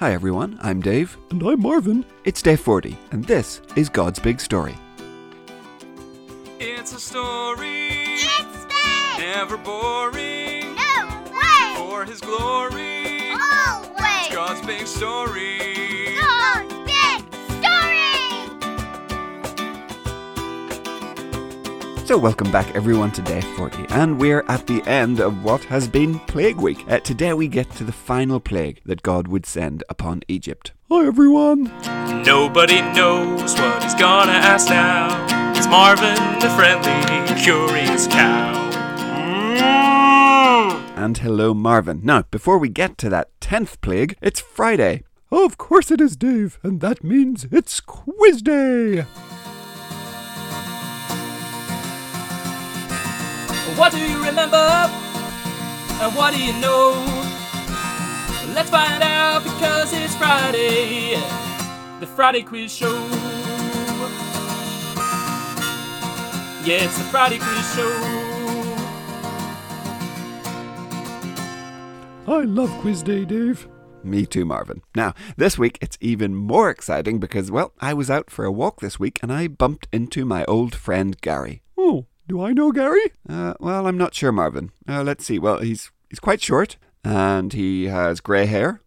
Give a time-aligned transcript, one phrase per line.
[0.00, 1.16] Hi everyone, I'm Dave.
[1.30, 2.04] And I'm Marvin.
[2.24, 4.74] It's day 40, and this is God's Big Story.
[6.58, 9.18] It's a story, It's big!
[9.18, 10.74] never boring.
[10.74, 11.74] No way!
[11.76, 14.28] For His glory, Always!
[14.32, 15.69] God's big story.
[22.10, 25.86] So, welcome back everyone to day 40, and we're at the end of what has
[25.86, 26.84] been Plague Week.
[26.90, 30.72] Uh, today we get to the final plague that God would send upon Egypt.
[30.90, 31.70] Hi, everyone.
[32.26, 35.54] Nobody knows what he's gonna ask now.
[35.56, 38.58] It's Marvin, the friendly, curious cow.
[40.96, 42.00] And hello, Marvin.
[42.02, 45.04] Now, before we get to that 10th plague, it's Friday.
[45.30, 49.04] Oh, Of course it is, Dave, and that means it's quiz day.
[53.76, 54.56] What do you remember?
[54.56, 56.92] And what do you know?
[58.54, 61.16] Let's find out because it's Friday.
[62.00, 62.94] The Friday Quiz Show.
[66.64, 68.20] Yeah, it's the Friday Quiz Show.
[72.26, 73.66] I love quiz day, Dave.
[74.02, 74.82] Me too, Marvin.
[74.94, 78.80] Now, this week it's even more exciting because, well, I was out for a walk
[78.80, 81.62] this week and I bumped into my old friend Gary.
[81.76, 83.12] Oh, do I know Gary?
[83.28, 84.70] Uh, well, I'm not sure, Marvin.
[84.88, 85.38] Uh, let's see.
[85.38, 88.80] Well, he's he's quite short and he has grey hair.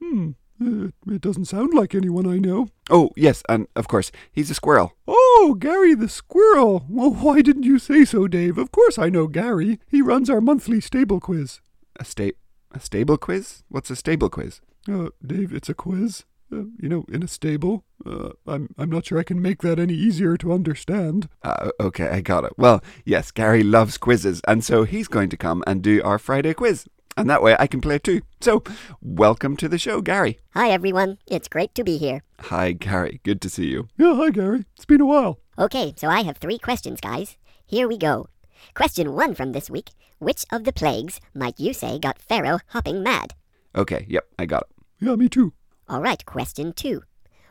[0.00, 0.30] Hmm,
[0.62, 2.68] uh, it doesn't sound like anyone I know.
[2.88, 4.92] Oh, yes, and of course, he's a squirrel.
[5.08, 6.84] Oh, Gary the squirrel.
[6.88, 8.56] Well, why didn't you say so, Dave?
[8.56, 9.80] Of course I know Gary.
[9.90, 11.60] He runs our monthly stable quiz.
[11.98, 12.36] A sta-
[12.72, 13.64] a stable quiz?
[13.68, 14.60] What's a stable quiz?
[14.88, 16.24] Uh, Dave, it's a quiz.
[16.52, 17.82] Uh, you know, in a stable.
[18.06, 21.28] Uh, I'm I'm not sure I can make that any easier to understand.
[21.42, 22.52] Uh, okay, I got it.
[22.56, 26.54] Well, yes, Gary loves quizzes, and so he's going to come and do our Friday
[26.54, 26.86] quiz.
[27.16, 28.20] And that way I can play too.
[28.40, 28.62] So,
[29.00, 30.38] welcome to the show, Gary.
[30.50, 31.18] Hi, everyone.
[31.26, 32.22] It's great to be here.
[32.40, 33.20] Hi, Gary.
[33.24, 33.88] Good to see you.
[33.96, 34.66] Yeah, hi Gary.
[34.76, 35.40] It's been a while.
[35.58, 37.36] Okay, so I have three questions, guys.
[37.64, 38.28] Here we go.
[38.74, 43.02] Question one from this week Which of the plagues might you say got Pharaoh hopping
[43.02, 43.34] mad?
[43.74, 44.68] Okay, yep, I got it.
[45.00, 45.52] Yeah, me too.
[45.88, 47.02] All right, question two.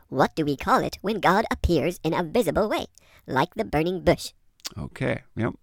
[0.09, 2.85] What do we call it when God appears in a visible way,
[3.27, 4.33] like the burning bush?
[4.77, 5.53] Okay, yep.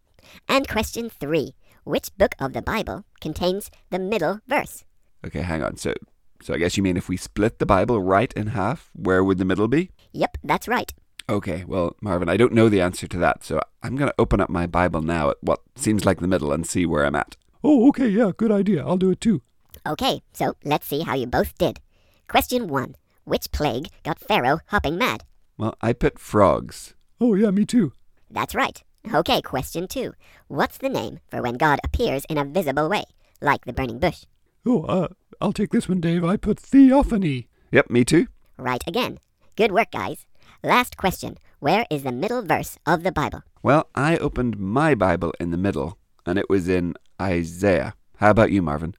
[0.49, 1.55] And question three.
[1.85, 4.85] Which book of the Bible contains the middle verse?
[5.27, 5.77] Okay, hang on.
[5.77, 5.95] So,
[6.41, 9.39] so I guess you mean if we split the Bible right in half, where would
[9.39, 9.91] the middle be?
[10.13, 10.93] Yep, that's right.
[11.29, 14.41] Okay, well, Marvin, I don't know the answer to that, so I'm going to open
[14.41, 17.37] up my Bible now at what seems like the middle and see where I'm at.
[17.65, 18.85] Oh, okay, yeah, good idea.
[18.85, 19.43] I'll do it too.
[19.87, 21.81] Okay, so let's see how you both did.
[22.29, 22.97] Question one.
[23.25, 25.25] Which plague got Pharaoh hopping mad?
[25.57, 26.95] Well, I put frogs.
[27.21, 27.93] Oh, yeah, me too.
[28.31, 28.83] That's right.
[29.13, 30.13] Okay, question two.
[30.49, 33.05] What's the name for when God appears in a visible way,
[33.41, 34.25] like the burning bush?
[34.67, 35.09] Oh, uh,
[35.41, 36.25] I'll take this one, Dave.
[36.25, 37.49] I put theophany.
[37.71, 38.27] Yep, me too.
[38.57, 39.19] Right again.
[39.57, 40.27] Good work, guys.
[40.63, 41.37] Last question.
[41.59, 43.43] Where is the middle verse of the Bible?
[43.63, 47.95] Well, I opened my Bible in the middle, and it was in Isaiah.
[48.17, 48.95] How about you, Marvin?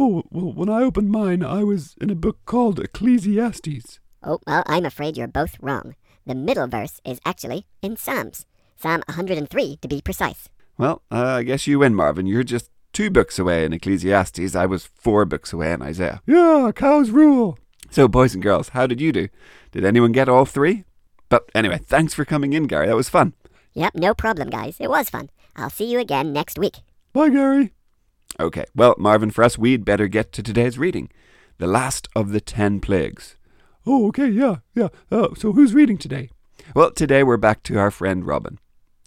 [0.00, 3.98] Oh, well, when I opened mine, I was in a book called Ecclesiastes.
[4.22, 5.96] Oh, well, I'm afraid you're both wrong.
[6.24, 8.46] The middle verse is actually in Psalms.
[8.76, 10.48] Psalm 103 to be precise.
[10.78, 12.26] Well, uh, I guess you win, Marvin.
[12.26, 14.54] You're just two books away in Ecclesiastes.
[14.54, 16.22] I was four books away in Isaiah.
[16.26, 17.58] Yeah, cows rule.
[17.90, 19.28] So, boys and girls, how did you do?
[19.72, 20.84] Did anyone get all three?
[21.28, 22.86] But anyway, thanks for coming in, Gary.
[22.86, 23.32] That was fun.
[23.74, 24.76] Yep, no problem, guys.
[24.78, 25.30] It was fun.
[25.56, 26.76] I'll see you again next week.
[27.12, 27.72] Bye, Gary.
[28.40, 31.10] Okay, well, Marvin, for us, we'd better get to today's reading
[31.58, 33.34] the last of the ten plagues.
[33.84, 34.88] Oh, okay, yeah, yeah.
[35.10, 36.30] Uh, so who's reading today?
[36.72, 38.60] Well, today we're back to our friend Robin.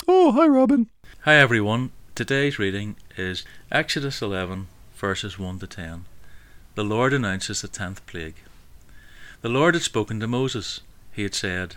[0.06, 0.90] Oh, hi, Robin.
[1.22, 1.92] Hi everyone.
[2.14, 6.06] Today's reading is Exodus 11 verses 1 to 10.
[6.76, 8.36] The Lord announces the 10th plague.
[9.42, 10.82] The Lord had spoken to Moses.
[11.14, 11.76] He had said,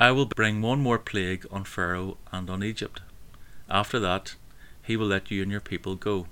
[0.00, 3.00] I will bring one more plague on Pharaoh and on Egypt.
[3.70, 4.34] After that,
[4.82, 6.26] he will let you and your people go.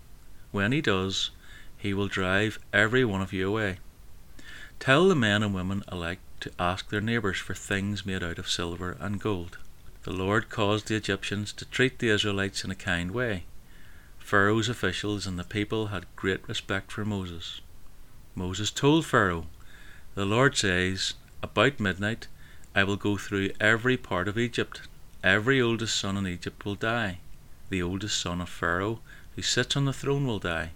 [0.56, 1.32] When he does,
[1.76, 3.76] he will drive every one of you away.
[4.80, 8.48] Tell the men and women alike to ask their neighbours for things made out of
[8.48, 9.58] silver and gold.
[10.04, 13.44] The Lord caused the Egyptians to treat the Israelites in a kind way.
[14.18, 17.60] Pharaoh's officials and the people had great respect for Moses.
[18.34, 19.48] Moses told Pharaoh,
[20.14, 21.12] The Lord says,
[21.42, 22.28] About midnight
[22.74, 24.88] I will go through every part of Egypt.
[25.22, 27.18] Every oldest son in Egypt will die.
[27.68, 29.00] The oldest son of Pharaoh
[29.36, 30.70] who sits on the throne will die.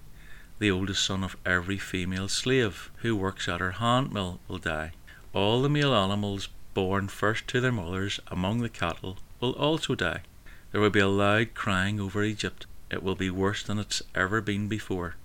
[0.59, 4.93] The oldest son of every female slave who works at her hand mill will die.
[5.33, 10.23] All the male animals born first to their mothers among the cattle will also die.
[10.71, 12.67] There will be a loud crying over Egypt.
[12.91, 15.17] It will be worse than it's ever been before,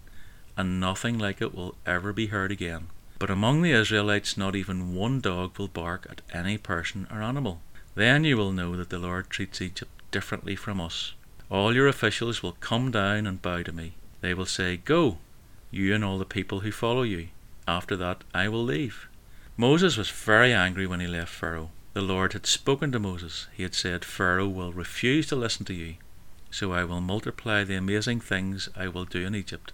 [0.55, 2.87] and nothing like it will ever be heard again.
[3.19, 7.61] But among the Israelites, not even one dog will bark at any person or animal.
[7.95, 11.13] Then you will know that the Lord treats Egypt differently from us.
[11.49, 13.93] All your officials will come down and bow to me.
[14.21, 15.19] They will say, Go,
[15.69, 17.27] you and all the people who follow you.
[17.67, 19.07] After that, I will leave.
[19.57, 21.69] Moses was very angry when he left Pharaoh.
[21.93, 23.47] The Lord had spoken to Moses.
[23.53, 25.95] He had said, Pharaoh will refuse to listen to you,
[26.51, 29.71] so I will multiply the amazing things I will do in Egypt.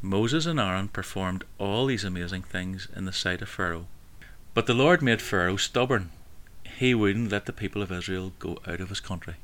[0.00, 3.86] Moses and Aaron performed all these amazing things in the sight of Pharaoh.
[4.54, 6.10] But the Lord made Pharaoh stubborn.
[6.64, 9.34] He wouldn't let the people of Israel go out of his country.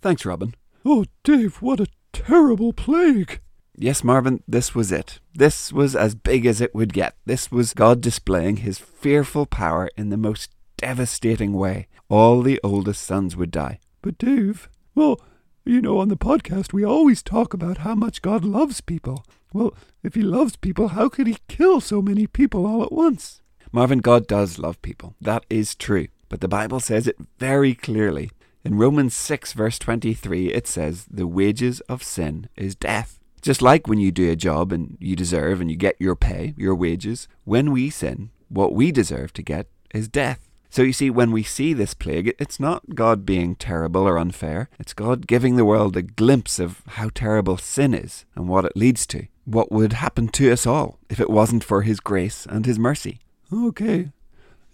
[0.00, 0.54] Thanks, Robin.
[0.84, 3.40] Oh, Dave, what a terrible plague!
[3.76, 5.20] Yes, Marvin, this was it.
[5.34, 7.16] This was as big as it would get.
[7.24, 11.86] This was God displaying his fearful power in the most devastating way.
[12.08, 13.78] All the oldest sons would die.
[14.02, 15.20] But Dave, well,
[15.64, 19.24] you know, on the podcast we always talk about how much God loves people.
[19.52, 23.40] Well, if he loves people, how could he kill so many people all at once?
[23.72, 25.14] Marvin, God does love people.
[25.20, 26.08] That is true.
[26.28, 28.30] But the Bible says it very clearly.
[28.62, 33.18] In Romans 6, verse 23, it says, The wages of sin is death.
[33.40, 36.52] Just like when you do a job and you deserve and you get your pay,
[36.58, 40.46] your wages, when we sin, what we deserve to get is death.
[40.68, 44.68] So you see, when we see this plague, it's not God being terrible or unfair.
[44.78, 48.76] It's God giving the world a glimpse of how terrible sin is and what it
[48.76, 49.26] leads to.
[49.46, 53.20] What would happen to us all if it wasn't for His grace and His mercy.
[53.50, 54.12] Okay.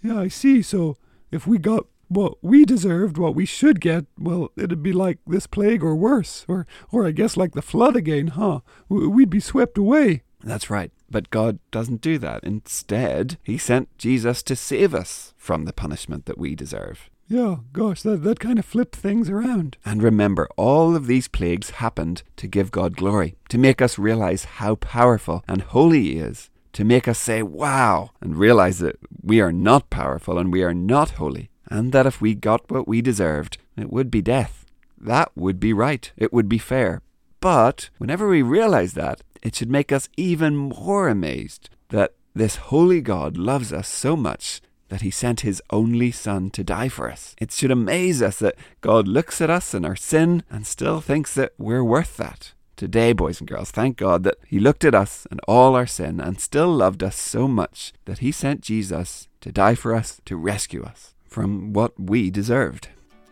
[0.03, 0.61] Yeah, I see.
[0.61, 0.97] So
[1.31, 5.47] if we got what we deserved, what we should get, well, it'd be like this
[5.47, 6.45] plague or worse.
[6.47, 8.61] Or, or I guess like the flood again, huh?
[8.89, 10.23] We'd be swept away.
[10.43, 10.91] That's right.
[11.09, 12.43] But God doesn't do that.
[12.43, 17.09] Instead, He sent Jesus to save us from the punishment that we deserve.
[17.29, 19.77] Yeah, gosh, that, that kind of flipped things around.
[19.85, 24.45] And remember, all of these plagues happened to give God glory, to make us realize
[24.45, 29.41] how powerful and holy He is, to make us say, wow, and realize that we
[29.41, 33.01] are not powerful and we are not holy, and that if we got what we
[33.01, 34.65] deserved, it would be death.
[34.99, 36.11] That would be right.
[36.17, 37.01] It would be fair.
[37.39, 43.01] But whenever we realize that, it should make us even more amazed that this holy
[43.01, 47.35] God loves us so much that he sent his only Son to die for us.
[47.39, 51.33] It should amaze us that God looks at us and our sin and still thinks
[51.35, 52.53] that we're worth that.
[52.75, 56.19] Today, boys and girls, thank God that he looked at us and all our sin
[56.19, 60.37] and still loved us so much that he sent Jesus to die for us, to
[60.37, 62.89] rescue us from what we deserved.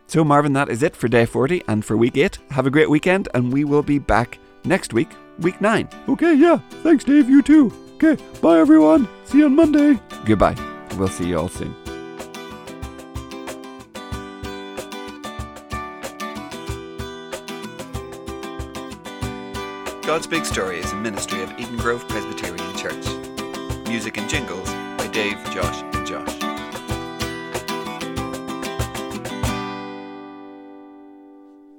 [0.08, 2.38] So, Marvin, that is it for day 40 and for week 8.
[2.52, 5.10] Have a great weekend, and we will be back next week,
[5.40, 5.90] week 9.
[6.10, 6.60] Okay, yeah.
[6.84, 7.30] Thanks, Dave.
[7.30, 7.74] You too.
[7.96, 9.08] Okay, bye, everyone.
[9.26, 10.00] See you on Monday.
[10.26, 10.56] Goodbye.
[10.98, 11.76] We'll see you all soon.
[20.06, 23.08] God's Big Story is a ministry of Eden Grove Presbyterian Church.
[23.88, 25.95] Music and jingles by Dave, Josh, and Josh.